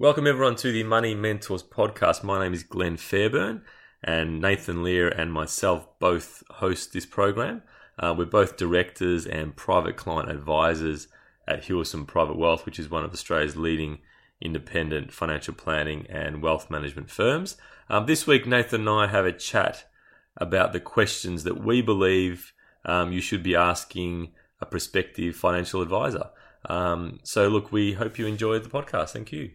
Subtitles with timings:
[0.00, 2.22] Welcome everyone to the Money Mentors podcast.
[2.22, 3.62] My name is Glenn Fairburn,
[4.00, 7.64] and Nathan Lear and myself both host this program.
[7.98, 11.08] Uh, we're both directors and private client advisors
[11.48, 13.98] at Hewison Private Wealth, which is one of Australia's leading
[14.40, 17.56] independent financial planning and wealth management firms.
[17.90, 19.90] Um, this week, Nathan and I have a chat
[20.36, 22.52] about the questions that we believe
[22.84, 24.30] um, you should be asking
[24.60, 26.30] a prospective financial advisor.
[26.66, 29.10] Um, so, look, we hope you enjoyed the podcast.
[29.10, 29.50] Thank you.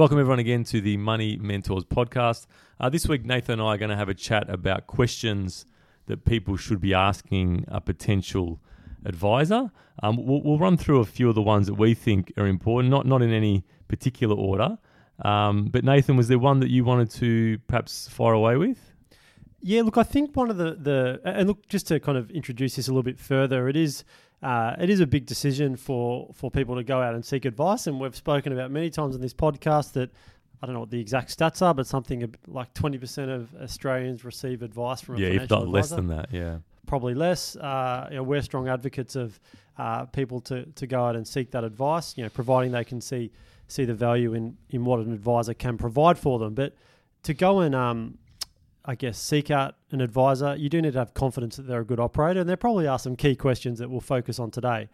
[0.00, 2.46] Welcome, everyone, again to the Money Mentors podcast.
[2.80, 5.66] Uh, this week, Nathan and I are going to have a chat about questions
[6.06, 8.62] that people should be asking a potential
[9.04, 9.70] advisor.
[10.02, 12.90] Um, we'll, we'll, run through a few of the ones that we think are important,
[12.90, 14.78] not, not in any particular order.
[15.22, 18.89] Um, but, Nathan, was there one that you wanted to perhaps fire away with?
[19.62, 22.76] Yeah, look, I think one of the, the and look, just to kind of introduce
[22.76, 24.04] this a little bit further, it is
[24.42, 27.86] uh, it is a big decision for for people to go out and seek advice,
[27.86, 30.10] and we've spoken about many times in this podcast that
[30.62, 34.24] I don't know what the exact stats are, but something like twenty percent of Australians
[34.24, 35.72] receive advice from a yeah, financial if not advisor.
[35.72, 37.56] less than that, yeah, probably less.
[37.56, 39.38] Uh, you know, we're strong advocates of
[39.76, 42.16] uh, people to to go out and seek that advice.
[42.16, 43.30] You know, providing they can see
[43.68, 46.74] see the value in in what an advisor can provide for them, but
[47.24, 48.16] to go and um,
[48.84, 51.84] I guess, seek out an advisor, you do need to have confidence that they're a
[51.84, 52.40] good operator.
[52.40, 54.88] And there probably are some key questions that we'll focus on today.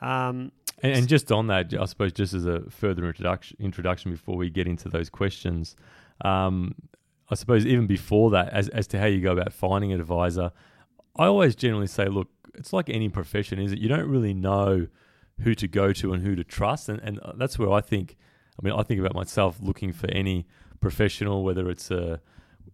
[0.00, 4.36] Um, and, and, just on that, I suppose, just as a further introduction, introduction before
[4.36, 5.76] we get into those questions,
[6.24, 6.74] um,
[7.30, 10.50] I suppose even before that, as, as to how you go about finding an advisor,
[11.16, 13.78] I always generally say, look, it's like any profession, is it?
[13.78, 14.86] You don't really know
[15.40, 16.88] who to go to and who to trust.
[16.88, 18.16] And, and that's where I think,
[18.60, 20.46] I mean, I think about myself looking for any
[20.80, 22.20] professional, whether it's a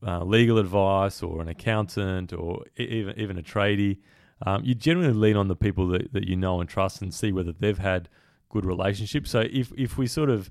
[0.07, 3.99] uh, legal advice or an accountant or even even a tradie,
[4.47, 7.33] um, you generally lean on the people that, that you know and trust and see
[7.33, 8.09] whether they've had
[8.49, 9.31] good relationships.
[9.31, 10.51] So if if we sort of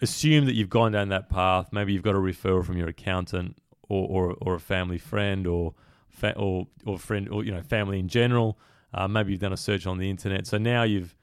[0.00, 3.56] assume that you've gone down that path, maybe you've got a referral from your accountant
[3.88, 5.74] or or, or a family friend or
[6.08, 8.58] fa- or or friend or you know family in general.
[8.94, 10.46] Uh, maybe you've done a search on the internet.
[10.46, 11.16] So now you've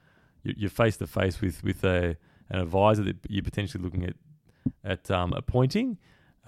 [0.43, 2.17] you're face to face with with a
[2.49, 4.15] an advisor that you're potentially looking at
[4.83, 5.97] at um, appointing.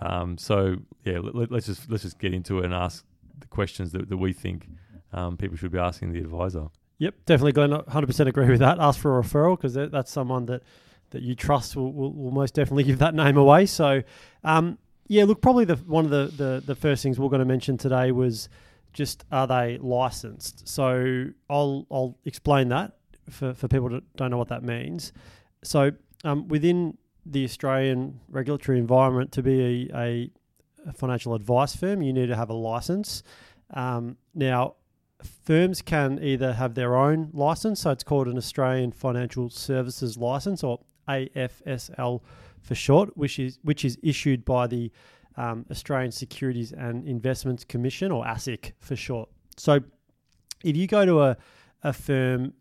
[0.02, 3.06] Um, so yeah, let, us just let's just get into it and ask
[3.40, 4.68] the questions that, that we think
[5.14, 6.68] um, people should be asking the advisor.
[6.98, 7.72] Yep, definitely, Glenn.
[7.72, 8.80] 100% agree with that.
[8.80, 10.62] Ask for a referral because that's someone that
[11.10, 13.66] that you trust will, will, will, most definitely give that name away.
[13.66, 14.02] So,
[14.46, 17.46] um, yeah, look, probably the one of the, the the first things we're going to
[17.46, 18.50] mention today was
[18.94, 20.68] just are they licensed?
[20.68, 22.94] So I'll I'll explain that
[23.30, 25.12] for for people that don't know what that means.
[25.64, 25.92] So
[26.24, 29.98] um, within the Australian regulatory environment to be a,
[30.88, 33.22] a, financial advice firm, you need to have a license.
[33.74, 34.76] Um, now,
[35.46, 40.64] firms can either have their own license, so it's called an Australian Financial Services License,
[40.64, 42.22] or AFSL
[42.62, 44.92] for short, which is which is issued by the
[45.38, 49.30] um, Australian Securities and Investments Commission, or ASIC for short.
[49.58, 49.80] So,
[50.64, 51.38] if you go to a,
[51.84, 52.54] a firm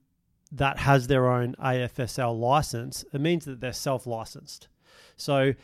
[0.53, 4.69] that has their own AFSL license, it means that they're self licensed.
[5.17, 5.55] So,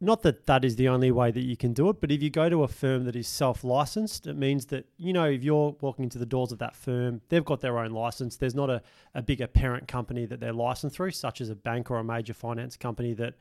[0.00, 2.28] not that that is the only way that you can do it, but if you
[2.28, 5.76] go to a firm that is self licensed, it means that, you know, if you're
[5.80, 8.36] walking into the doors of that firm, they've got their own license.
[8.36, 8.82] There's not a,
[9.14, 12.34] a bigger parent company that they're licensed through, such as a bank or a major
[12.34, 13.34] finance company that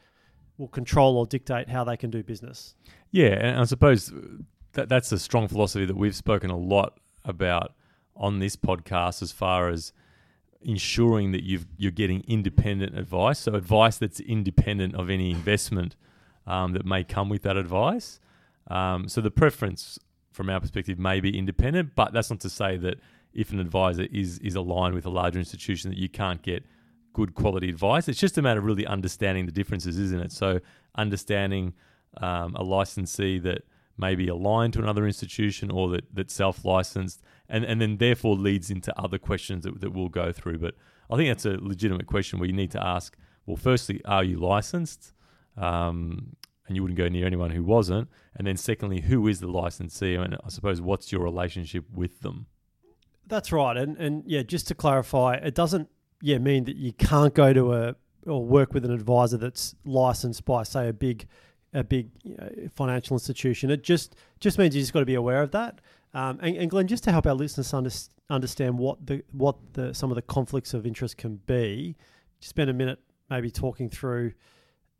[0.57, 2.75] will control or dictate how they can do business.
[3.09, 4.13] Yeah, and I suppose
[4.73, 7.73] that that's a strong philosophy that we've spoken a lot about
[8.15, 9.93] on this podcast as far as
[10.63, 13.39] ensuring that you are getting independent advice.
[13.39, 15.95] So advice that's independent of any investment
[16.47, 18.19] um, that may come with that advice.
[18.67, 19.99] Um, so the preference
[20.31, 22.99] from our perspective may be independent, but that's not to say that
[23.33, 26.65] if an advisor is is aligned with a larger institution that you can't get
[27.13, 28.07] good quality advice.
[28.07, 30.31] It's just a matter of really understanding the differences, isn't it?
[30.31, 30.59] So
[30.95, 31.73] understanding
[32.17, 33.63] um, a licensee that
[34.01, 38.35] may be aligned to another institution or that, that's self licensed and, and then therefore
[38.35, 40.57] leads into other questions that, that we'll go through.
[40.57, 40.75] But
[41.09, 43.15] I think that's a legitimate question where you need to ask
[43.45, 45.13] well, firstly, are you licensed?
[45.57, 46.35] Um,
[46.67, 48.07] and you wouldn't go near anyone who wasn't.
[48.35, 50.15] And then secondly, who is the licensee?
[50.15, 52.45] And I suppose what's your relationship with them?
[53.27, 53.75] That's right.
[53.77, 55.89] And and yeah, just to clarify, it doesn't
[56.21, 57.95] yeah mean that you can't go to a
[58.25, 61.27] or work with an advisor that's licensed by say a big
[61.73, 63.69] a big you know, financial institution.
[63.69, 65.79] It just just means you just got to be aware of that.
[66.13, 67.89] Um, and, and, Glenn, just to help our listeners under,
[68.29, 71.95] understand what the what the some of the conflicts of interest can be,
[72.39, 74.33] spend a minute maybe talking through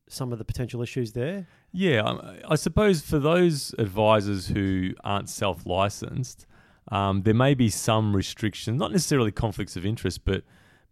[0.07, 1.47] some of the potential issues there?
[1.71, 6.45] Yeah, um, I suppose for those advisors who aren't self licensed,
[6.89, 10.43] um, there may be some restrictions, not necessarily conflicts of interest, but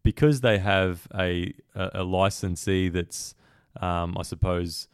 [0.04, 3.36] because they have a, a, a licensee that's,
[3.82, 4.88] um, I suppose,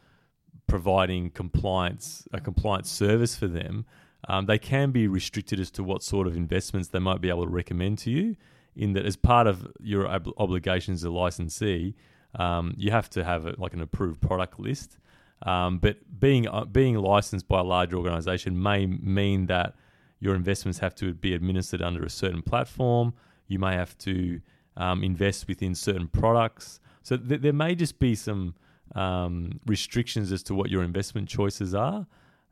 [0.68, 3.86] providing compliance a compliance service for them,
[4.28, 7.46] um, they can be restricted as to what sort of investments they might be able
[7.46, 8.36] to recommend to you.
[8.76, 11.96] In that, as part of your ob- obligations as a licensee,
[12.38, 14.98] um, you have to have a, like an approved product list.
[15.44, 19.76] Um, but being uh, being licensed by a large organisation may mean that
[20.20, 23.14] your investments have to be administered under a certain platform.
[23.48, 24.42] You may have to
[24.78, 26.80] um, invest within certain products.
[27.04, 28.56] So th- there may just be some
[28.96, 32.08] um, restrictions as to what your investment choices are.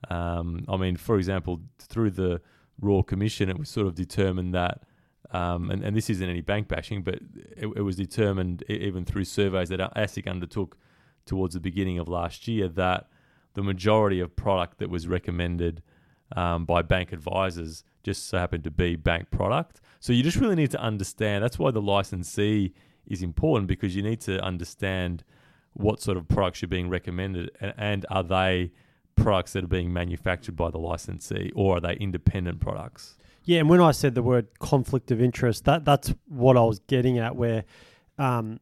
[0.09, 2.41] Um, I mean, for example, through the
[2.79, 4.83] Royal Commission, it was sort of determined that,
[5.31, 7.15] um, and, and this isn't any bank bashing, but
[7.55, 10.77] it, it was determined even through surveys that ASIC undertook
[11.25, 13.07] towards the beginning of last year that
[13.53, 15.81] the majority of product that was recommended
[16.35, 19.79] um, by bank advisors just so happened to be bank product.
[19.99, 21.43] So you just really need to understand.
[21.43, 22.73] That's why the licensee
[23.07, 25.23] is important because you need to understand
[25.73, 28.71] what sort of products you're being recommended and, and are they
[29.15, 33.15] products that are being manufactured by the licensee or are they independent products?
[33.45, 36.79] Yeah, and when I said the word conflict of interest, that that's what I was
[36.79, 37.35] getting at.
[37.35, 37.65] Where,
[38.17, 38.59] um,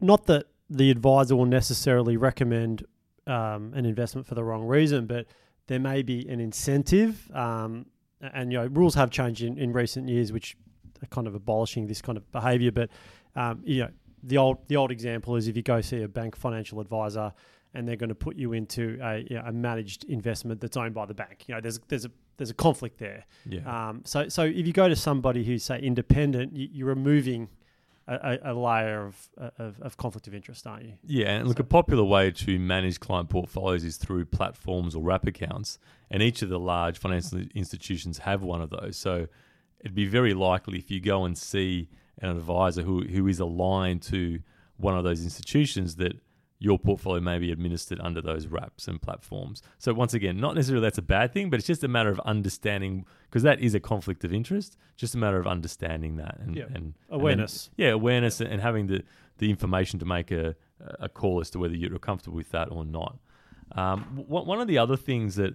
[0.00, 2.84] not that the advisor will necessarily recommend
[3.26, 5.26] um, an investment for the wrong reason, but
[5.66, 7.30] there may be an incentive.
[7.34, 7.86] Um,
[8.20, 10.56] and you know, rules have changed in, in recent years, which
[11.02, 12.72] are kind of abolishing this kind of behaviour.
[12.72, 12.90] But
[13.34, 13.90] um, you know,
[14.26, 17.32] the old the old example is if you go see a bank financial advisor
[17.74, 20.94] and they're going to put you into a, you know, a managed investment that's owned
[20.94, 21.44] by the bank.
[21.46, 23.24] You know, there's there's a there's a conflict there.
[23.44, 23.60] Yeah.
[23.88, 27.48] Um, so so if you go to somebody who's say independent, you, you're removing
[28.08, 29.28] a, a, layer of,
[29.58, 30.92] of of conflict of interest, aren't you?
[31.04, 35.02] Yeah, and look, So- a popular way to manage client portfolios is through platforms or
[35.02, 35.78] wrap accounts,
[36.10, 38.96] and each of the large financial institutions have one of those.
[38.96, 39.26] So
[39.80, 41.88] it'd be very likely if you go and see
[42.20, 44.40] an advisor who who is aligned to
[44.76, 46.12] one of those institutions that
[46.58, 49.62] your portfolio may be administered under those wraps and platforms.
[49.78, 52.18] So once again, not necessarily that's a bad thing, but it's just a matter of
[52.20, 54.78] understanding because that is a conflict of interest.
[54.96, 57.70] Just a matter of understanding that and and and then- Awareness.
[57.76, 59.02] yeah, awareness and having the,
[59.36, 60.54] the information to make a,
[60.98, 63.18] a call as to whether you're comfortable with that or not.
[63.72, 65.54] Um, one of the other things that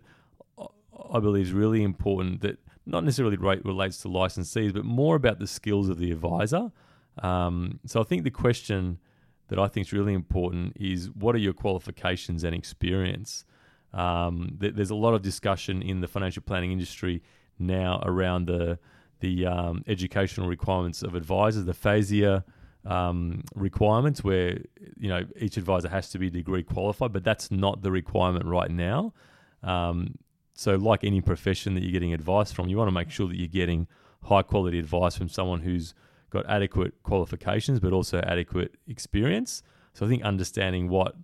[1.14, 5.48] I believe is really important that not necessarily relates to licensees, but more about the
[5.48, 6.72] skills of the advisor.
[7.20, 9.00] Um, so I think the question
[9.50, 13.46] that I think is really important is what are your qualifications and experience?
[13.94, 17.22] Um, th- there's a lot of discussion in the financial planning industry
[17.60, 18.80] now around the
[19.20, 22.44] the um, educational requirements of advisors, the FASEA
[22.86, 24.58] um, requirements, where
[24.98, 28.72] you know each advisor has to be degree qualified, but that's not the requirement right
[28.72, 29.14] now.
[29.64, 30.16] Um,
[30.62, 33.36] so, like any profession that you're getting advice from, you want to make sure that
[33.36, 33.88] you're getting
[34.26, 35.96] high quality advice from someone who's
[36.30, 39.64] got adequate qualifications, but also adequate experience.
[39.96, 41.16] So, I think understanding what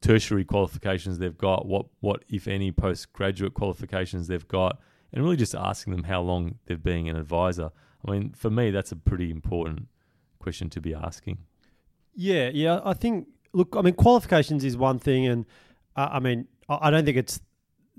[0.00, 4.80] tertiary qualifications they've got, what what if any postgraduate qualifications they've got,
[5.12, 7.72] and really just asking them how long they've been an advisor.
[8.06, 9.88] I mean, for me, that's a pretty important
[10.38, 11.36] question to be asking.
[12.14, 12.80] Yeah, yeah.
[12.82, 13.28] I think.
[13.52, 15.44] Look, I mean, qualifications is one thing, and
[15.94, 17.38] uh, I mean, I I don't think it's.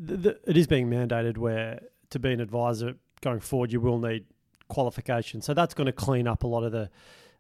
[0.06, 4.00] Th- th- it is being mandated where to be an advisor going forward, you will
[4.00, 4.26] need
[4.68, 5.46] qualifications.
[5.46, 6.90] So that's going to clean up a lot of the.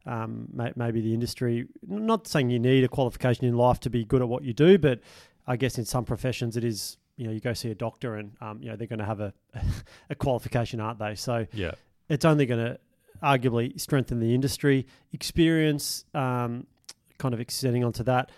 [0.05, 1.65] Um, maybe the industry.
[1.87, 4.77] Not saying you need a qualification in life to be good at what you do,
[4.77, 4.99] but
[5.47, 6.97] I guess in some professions it is.
[7.15, 9.21] You know, you go see a doctor, and um, you know they're going to have
[9.21, 9.33] a
[10.09, 11.15] a qualification, aren't they?
[11.15, 11.71] So Yeah.
[12.09, 12.79] it's only going to
[13.23, 14.87] arguably strengthen the industry.
[15.13, 16.67] Experience, um,
[17.17, 18.29] kind of extending onto that,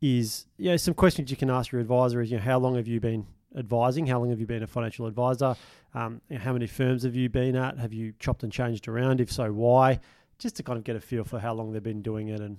[0.00, 2.88] is yeah, some questions you can ask your advisor is you know how long have
[2.88, 3.26] you been
[3.56, 4.06] advising?
[4.06, 5.56] How long have you been a financial advisor?
[5.94, 7.78] Um, how many firms have you been at?
[7.78, 9.20] Have you chopped and changed around?
[9.20, 10.00] If so, why?
[10.38, 12.56] Just to kind of get a feel for how long they've been doing it and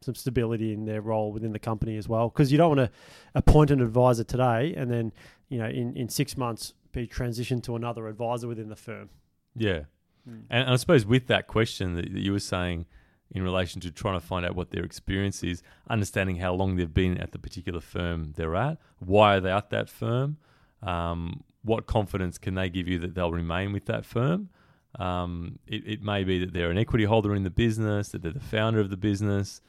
[0.00, 2.28] some stability in their role within the company as well.
[2.28, 2.90] Because you don't want to
[3.34, 5.12] appoint an advisor today and then
[5.48, 9.10] you know in, in six months be transitioned to another advisor within the firm.
[9.56, 9.82] Yeah.
[10.50, 12.84] And I suppose with that question that that you were saying
[13.32, 16.94] in relation to trying to find out what their experience is, understanding how long they've
[16.94, 20.38] been at the particular firm they're at, why are they at that firm,
[20.82, 24.48] um, what confidence can they give you that they'll remain with that firm?
[24.98, 28.32] Um, it, it may be that they're an equity holder in the business, that they're
[28.32, 29.60] the founder of the business,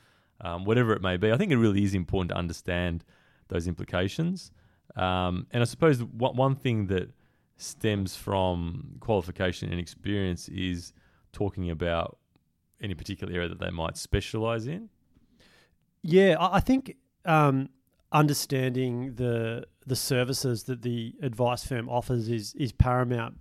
[0.42, 1.32] um, whatever it may be.
[1.32, 3.04] I think it really is important to understand
[3.50, 4.52] those implications.
[4.96, 7.12] Um, and I suppose one, one thing that
[7.58, 10.94] stems from qualification and experience is
[11.34, 12.18] talking about
[12.82, 14.90] any particular area that they might specialize in.
[16.02, 16.96] Yeah, I think
[17.26, 17.70] um,
[18.12, 23.36] understanding the the services that the advice firm offers is is paramount.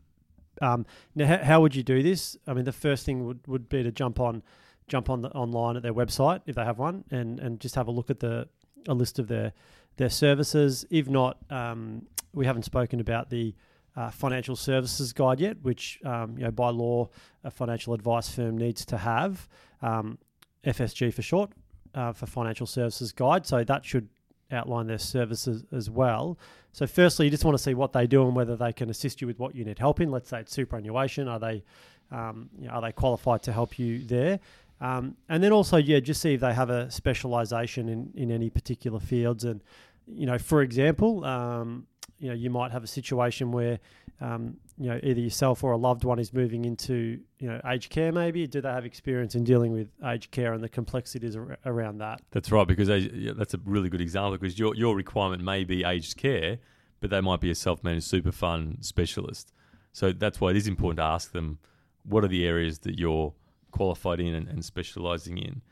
[0.61, 2.37] Um, now, how, how would you do this?
[2.47, 4.42] I mean, the first thing would, would be to jump on
[4.88, 7.88] jump on the, online at their website if they have one, and and just have
[7.88, 8.49] a look at the
[8.88, 9.52] a list of their
[9.97, 10.85] their services.
[10.90, 13.54] If not, um, we haven't spoken about the
[13.99, 17.09] uh, financial services guide yet, which um, you know by law
[17.43, 19.49] a financial advice firm needs to have.
[19.83, 20.19] Um,
[20.64, 21.50] FSG for short,
[21.95, 23.47] uh, for financial services guide.
[23.47, 24.09] So that should
[24.52, 26.38] outline their services as well.
[26.73, 29.21] So firstly, you just want to see what they do and whether they can assist
[29.21, 30.11] you with what you need help in.
[30.11, 31.26] Let's say it's superannuation.
[31.26, 31.64] Are they
[32.11, 34.38] um, you know, are they qualified to help you there?
[34.81, 38.49] Um, and then also, yeah, just see if they have a specialization in, in any
[38.49, 39.45] particular fields.
[39.45, 39.61] And,
[40.07, 41.87] you know, for example, um,
[42.19, 43.79] you know, you might have a situation where,
[44.21, 47.91] um, you know, either yourself or a loved one is moving into, you know, aged
[47.91, 48.47] care maybe.
[48.47, 52.21] Do they have experience in dealing with aged care and the complexities ar- around that?
[52.31, 55.85] That's right, because yeah, that's a really good example because your, your requirement may be
[55.85, 56.59] aged care,
[57.01, 59.53] but they might be a self managed super fund specialist.
[59.93, 61.59] So that's why it is important to ask them
[62.05, 63.33] what are the areas that you're
[63.71, 65.63] qualified in and, and specialising in.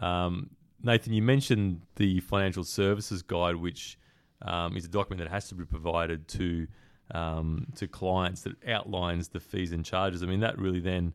[0.00, 0.50] Um,
[0.82, 3.98] Nathan, you mentioned the financial services guide, which
[4.44, 6.66] um, is a document that has to be provided to
[7.10, 10.22] um, to clients that outlines the fees and charges.
[10.22, 11.14] I mean, that really then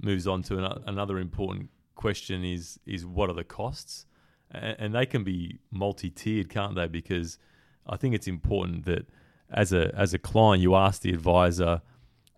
[0.00, 4.06] moves on to an, another important question: is is what are the costs?
[4.50, 6.88] And, and they can be multi-tiered, can't they?
[6.88, 7.38] Because
[7.86, 9.06] I think it's important that
[9.50, 11.82] as a as a client, you ask the advisor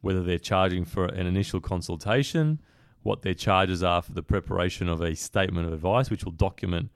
[0.00, 2.60] whether they're charging for an initial consultation,
[3.02, 6.90] what their charges are for the preparation of a statement of advice, which will document,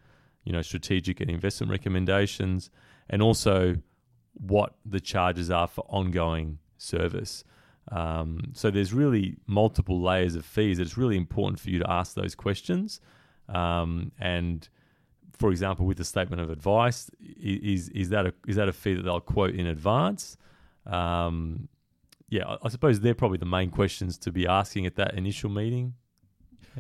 [0.45, 2.71] you know, strategic and investment recommendations,
[3.09, 3.77] and also
[4.35, 7.45] what the charges are for ongoing service.
[7.91, 10.79] Um, so there's really multiple layers of fees.
[10.79, 13.01] It's really important for you to ask those questions.
[13.49, 14.69] Um, and
[15.39, 18.95] for example, with the statement of advice, is is that a is that a fee
[18.95, 20.37] that they'll quote in advance?
[20.87, 21.69] Um,
[22.29, 25.95] yeah, I suppose they're probably the main questions to be asking at that initial meeting.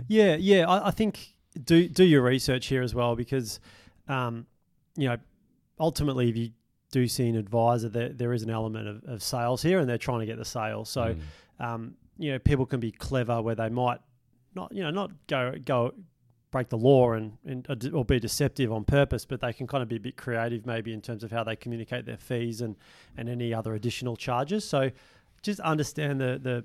[0.08, 3.60] Yeah, yeah, I, I think do do your research here as well because,
[4.08, 4.46] um,
[4.96, 5.18] you know,
[5.78, 6.50] ultimately if you
[6.90, 9.98] do see an advisor, there there is an element of, of sales here, and they're
[9.98, 10.84] trying to get the sale.
[10.84, 11.64] So, mm.
[11.64, 13.98] um, you know, people can be clever where they might
[14.54, 15.92] not, you know, not go go
[16.50, 19.88] break the law and, and or be deceptive on purpose, but they can kind of
[19.88, 22.76] be a bit creative maybe in terms of how they communicate their fees and
[23.16, 24.66] and any other additional charges.
[24.66, 24.90] So
[25.42, 26.64] just understand the the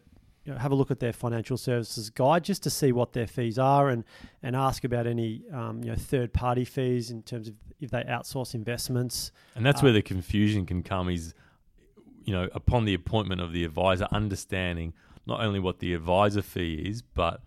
[0.51, 3.27] you know, have a look at their financial services guide just to see what their
[3.27, 4.03] fees are and
[4.43, 8.03] and ask about any um, you know third party fees in terms of if they
[8.03, 9.31] outsource investments.
[9.55, 11.33] And that's um, where the confusion can come is
[12.23, 14.93] you know upon the appointment of the advisor understanding
[15.25, 17.41] not only what the advisor fee is but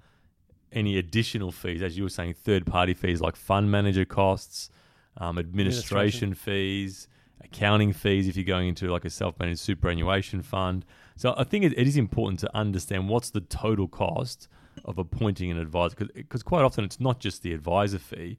[0.73, 4.71] any additional fees as you were saying third party fees like fund manager costs
[5.19, 7.09] um, administration, administration fees
[7.41, 10.85] accounting fees if you're going into like a self-managed superannuation fund
[11.17, 14.49] so I think it, it is important to understand what's the total cost
[14.85, 18.39] of appointing an advisor because quite often it's not just the advisor fee.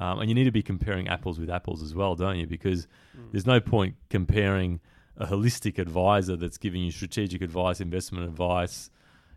[0.00, 2.46] Um, and you need to be comparing apples with apples as well, don't you?
[2.46, 3.32] Because mm.
[3.32, 4.80] there's no point comparing
[5.16, 8.90] a holistic advisor that's giving you strategic advice, investment advice,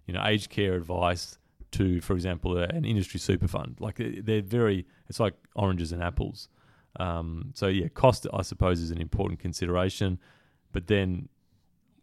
[0.06, 1.40] you know, aged care advice
[1.72, 3.78] to, for example, an industry super fund.
[3.80, 6.48] Like they're very, it's like oranges and apples.
[7.00, 10.20] Um, so yeah, cost I suppose is an important consideration,
[10.72, 11.30] but then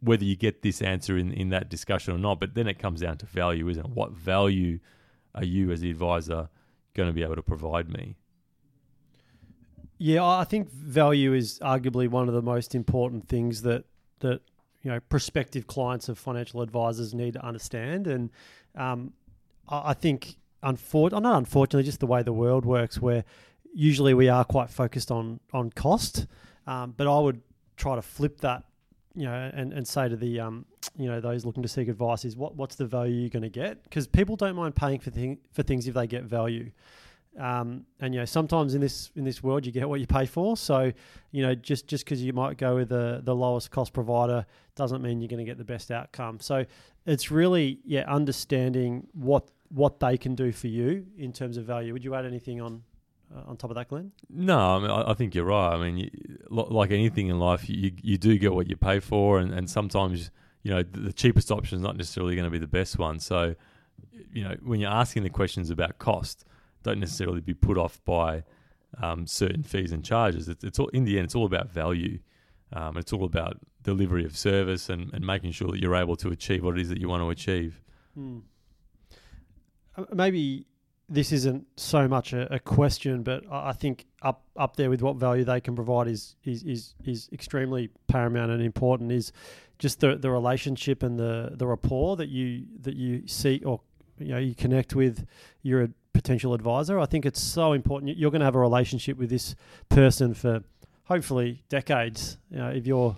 [0.01, 2.41] whether you get this answer in, in that discussion or not.
[2.41, 3.91] But then it comes down to value, isn't it?
[3.91, 4.79] What value
[5.35, 6.49] are you as the advisor
[6.95, 8.17] going to be able to provide me?
[9.99, 13.85] Yeah, I think value is arguably one of the most important things that
[14.21, 14.41] that
[14.83, 18.07] you know prospective clients of financial advisors need to understand.
[18.07, 18.31] And
[18.77, 19.13] um,
[19.69, 23.25] I think, unfor- not unfortunately, just the way the world works, where
[23.75, 26.27] usually we are quite focused on on cost.
[26.67, 27.41] Um, but I would
[27.77, 28.65] try to flip that
[29.15, 30.65] you know, and, and say to the, um,
[30.97, 33.49] you know, those looking to seek advice is what what's the value you're going to
[33.49, 33.83] get?
[33.83, 36.71] Because people don't mind paying for thing, for things if they get value.
[37.39, 40.27] Um, and you know, sometimes in this in this world, you get what you pay
[40.27, 40.57] for.
[40.57, 40.93] So,
[41.31, 45.03] you know, just just because you might go with the the lowest cost provider doesn't
[45.03, 46.41] mean you're going to get the best outcome.
[46.41, 46.65] So,
[47.07, 51.93] it's really yeah, understanding what what they can do for you in terms of value.
[51.93, 52.83] Would you add anything on
[53.35, 54.13] uh, on top of that, Glenn?
[54.31, 55.75] No, I mean I, I think you're right.
[55.75, 56.11] I mean, you,
[56.51, 60.31] like anything in life, you you do get what you pay for, and, and sometimes
[60.63, 63.19] you know the, cheapest option is not necessarily going to be the best one.
[63.21, 63.55] So,
[64.33, 66.45] you know, when you're asking the questions about cost,
[66.83, 68.45] don't necessarily be put off by
[69.03, 70.49] um, certain fees and charges.
[70.49, 72.19] It's, it's all in the end, it's all about value.
[72.73, 76.29] Um, it's all about delivery of service and, and making sure that you're able to
[76.29, 77.81] achieve what it is that you want to achieve.
[78.15, 78.41] Hmm.
[79.97, 80.67] Uh, maybe
[81.09, 85.17] this isn't so much a, a question, but I think up up there with what
[85.17, 89.13] value they can provide is is is, is extremely paramount and important.
[89.13, 89.33] Is
[89.79, 93.81] just the, the relationship and the, the rapport that you that you see or
[94.19, 95.27] you know you connect with
[95.63, 96.99] your potential advisor.
[96.99, 98.17] I think it's so important.
[98.17, 99.55] You're going to have a relationship with this
[99.89, 100.63] person for
[101.05, 102.39] hopefully decades.
[102.51, 103.17] You know, if you're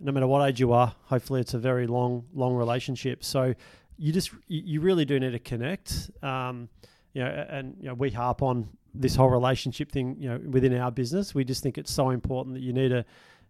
[0.00, 3.22] no matter what age you are, hopefully it's a very long long relationship.
[3.22, 3.54] So
[3.98, 6.10] you just you really do need to connect.
[6.22, 6.68] Um,
[7.12, 10.16] you know, and you know we harp on this whole relationship thing.
[10.18, 13.04] You know, within our business, we just think it's so important that you need to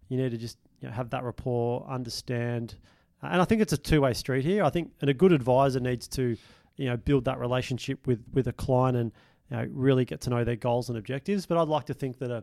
[0.09, 2.77] you need to just you know, have that rapport, understand,
[3.23, 4.65] and I think it's a two way street here.
[4.65, 6.37] I think and a good advisor needs to
[6.77, 9.13] you know build that relationship with with a client and
[9.51, 11.47] you know, really get to know their goals and objectives.
[11.47, 12.43] But I'd like to think that a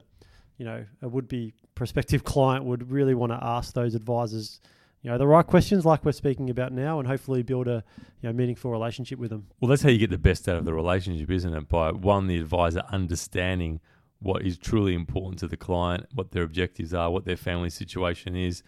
[0.57, 4.59] you know a would be prospective client would really want to ask those advisors
[5.05, 7.83] you know the right questions like we're speaking about now and hopefully build a
[8.21, 10.65] you know meaningful relationship with them Well, that's how you get the best out of
[10.65, 11.69] the relationship, isn't it?
[11.69, 13.81] By one, the advisor understanding
[14.17, 18.35] what is truly important to the client, what their objectives are, what their family situation
[18.35, 18.63] is,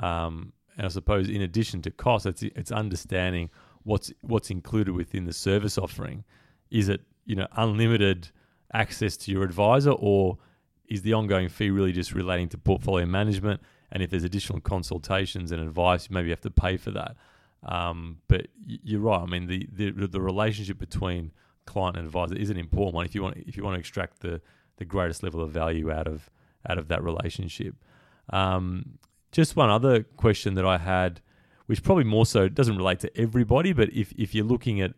[0.00, 3.48] um, and I suppose in addition to cost, it's it's understanding
[3.84, 6.22] what's what's included within the service offering.
[6.70, 8.28] Is it you know unlimited
[8.74, 10.36] access to your advisor, or
[10.84, 13.62] is the ongoing fee really just relating to portfolio management?
[13.90, 17.16] And if there's additional consultations and advice, you maybe you have to pay for that.
[17.62, 19.20] Um, but you're right.
[19.20, 21.32] I mean, the, the the relationship between
[21.66, 24.20] client and advisor is an important one if you want if you want to extract
[24.20, 24.40] the
[24.76, 26.30] the greatest level of value out of
[26.68, 27.74] out of that relationship.
[28.30, 28.98] Um,
[29.32, 31.20] just one other question that I had,
[31.66, 34.92] which probably more so doesn't relate to everybody, but if if you're looking at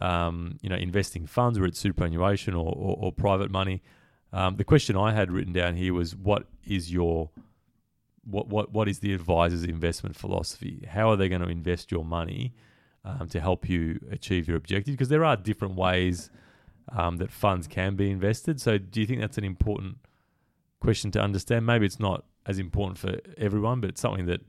[0.00, 3.82] um, you know investing funds or it's superannuation or, or, or private money,
[4.32, 7.30] um, the question I had written down here was what is your
[8.26, 10.86] what what what is the advisor's investment philosophy?
[10.88, 12.54] How are they going to invest your money
[13.04, 14.92] um, to help you achieve your objective?
[14.94, 16.30] Because there are different ways
[16.92, 18.60] um, that funds can be invested.
[18.60, 19.98] So, do you think that's an important
[20.80, 21.66] question to understand?
[21.66, 24.40] Maybe it's not as important for everyone, but it's something that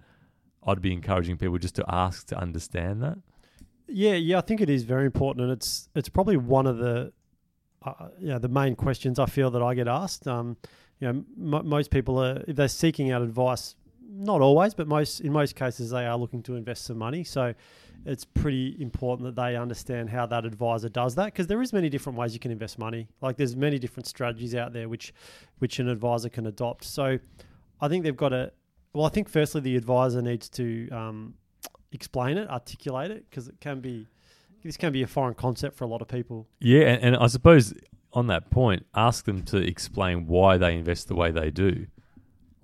[0.65, 3.17] I'd be encouraging people just to ask to understand that.
[3.87, 7.13] Yeah, yeah, I think it is very important, and it's it's probably one of the
[7.83, 10.27] uh, yeah the main questions I feel that I get asked.
[10.27, 10.57] Um,
[10.99, 13.75] you know, m- most people are if they're seeking out advice,
[14.07, 17.23] not always, but most in most cases they are looking to invest some money.
[17.23, 17.53] So
[18.05, 21.89] it's pretty important that they understand how that advisor does that because there is many
[21.89, 23.07] different ways you can invest money.
[23.21, 25.13] Like there's many different strategies out there which
[25.59, 26.83] which an advisor can adopt.
[26.83, 27.19] So
[27.81, 28.51] I think they've got to.
[28.93, 31.33] Well, I think firstly the advisor needs to um,
[31.91, 34.07] explain it, articulate it, because it can be
[34.63, 36.47] this can be a foreign concept for a lot of people.
[36.59, 37.73] Yeah, and, and I suppose
[38.15, 41.87] on that point, ask them to explain why they invest the way they do.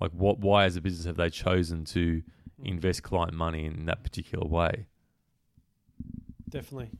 [0.00, 0.38] Like, what?
[0.40, 2.22] Why, as a business, have they chosen to
[2.64, 4.86] invest client money in that particular way?
[6.48, 6.90] Definitely.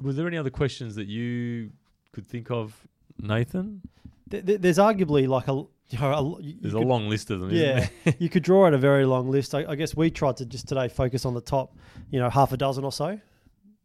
[0.00, 1.70] were there any other questions that you
[2.12, 2.86] could think of,
[3.20, 3.82] Nathan?
[4.30, 5.52] Th- th- there's arguably like a
[5.90, 7.50] you know, a, you There's could- a long list of them.
[7.50, 9.54] Yeah, you could draw out a very long list.
[9.54, 11.74] I, I guess we tried to just today focus on the top,
[12.10, 13.18] you know, half a dozen or so.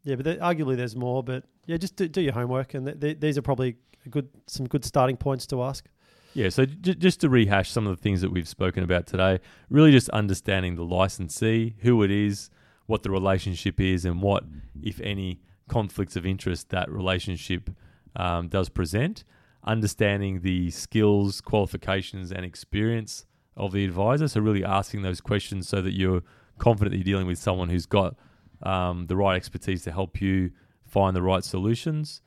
[0.04, 1.24] Yeah, but there, arguably there's more.
[1.24, 3.78] But yeah, just do, do your homework, and th- th- these are probably
[4.10, 5.86] good some good starting points to ask.
[6.34, 9.40] Yeah, so j- just to rehash some of the things that we've spoken about today,
[9.70, 12.50] really just understanding the licensee, who it is,
[12.88, 14.44] what the relationship is, and what,
[14.82, 17.70] if any, conflicts of interest that relationship
[18.16, 19.24] um, does present.
[19.64, 24.28] Understanding the skills, qualifications, and experience of the advisor.
[24.28, 26.22] So, really asking those questions so that you're
[26.58, 28.16] confident that you're dealing with someone who's got
[28.64, 30.52] um, the right expertise to help you
[30.94, 32.22] find the right solutions.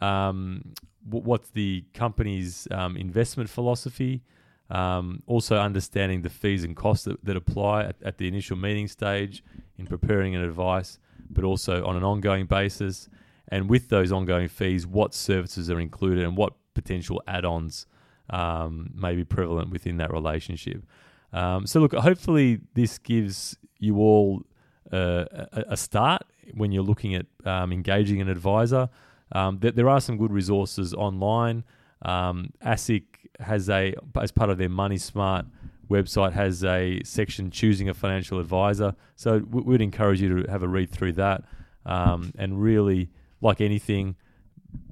[0.00, 4.22] Um, what's the company's um, investment philosophy?
[4.70, 8.88] Um, also, understanding the fees and costs that, that apply at, at the initial meeting
[8.88, 9.44] stage
[9.76, 13.08] in preparing an advice, but also on an ongoing basis.
[13.48, 17.86] And with those ongoing fees, what services are included and what potential add ons
[18.30, 20.86] um, may be prevalent within that relationship.
[21.32, 24.42] Um, so, look, hopefully, this gives you all
[24.90, 26.22] uh, a, start
[26.54, 28.88] when you're looking at um, engaging an advisor.
[29.32, 31.64] Um, there, there are some good resources online.
[32.02, 33.04] Um, ASIC
[33.40, 35.46] has a, as part of their Money Smart
[35.88, 38.94] website, has a section choosing a financial advisor.
[39.16, 41.44] So we, we'd encourage you to have a read through that
[41.86, 44.16] um, and really, like anything,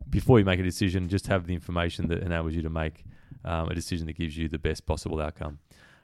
[0.08, 3.04] before you make a decision, just have the information that enables you to make
[3.44, 5.58] um, a decision that gives you the best possible outcome.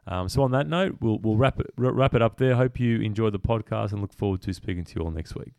[0.06, 2.54] Um, so on that note, we'll we'll wrap it wrap it up there.
[2.54, 5.52] Hope you enjoyed the podcast and look forward to speaking to you all next week.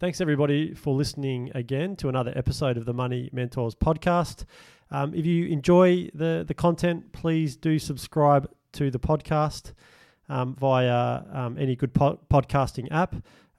[0.00, 4.46] Thanks everybody for listening again to another episode of the Money Mentors podcast.
[4.90, 9.74] Um, if you enjoy the the content, please do subscribe to the podcast
[10.28, 13.14] um, via um, any good po- podcasting app.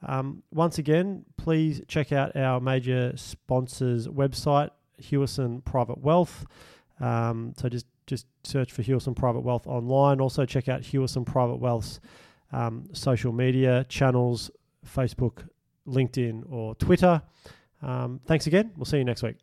[0.05, 6.45] Um, once again, please check out our major sponsors' website, Hewison Private Wealth.
[6.99, 10.21] Um, so just just search for Hewison Private Wealth online.
[10.21, 11.99] Also check out Hewison Private Wealth's
[12.51, 14.51] um, social media channels,
[14.85, 15.47] Facebook,
[15.87, 17.21] LinkedIn, or Twitter.
[17.81, 18.71] Um, thanks again.
[18.77, 19.37] We'll see you next week.